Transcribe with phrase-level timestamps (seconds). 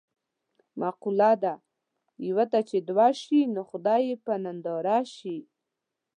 [0.79, 1.53] مقوله ده:
[2.27, 5.37] یوه ته چې دوه شي نو خدای یې په ننداره شي.